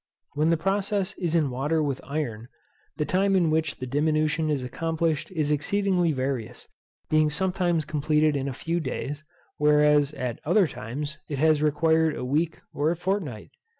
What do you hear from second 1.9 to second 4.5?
iron, the time in which the diminution